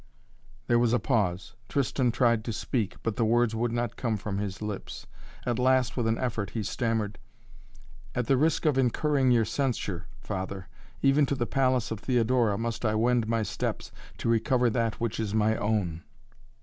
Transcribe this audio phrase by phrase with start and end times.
[0.65, 1.53] There was a pause.
[1.69, 5.05] Tristan tried to speak, but the words would not come from his lips.
[5.45, 7.19] At last with an effort he stammered:
[8.15, 10.67] "At the risk of incurring your censure, Father
[11.03, 15.19] even to the palace of Theodora must I wend my steps to recover that which
[15.19, 16.01] is my own."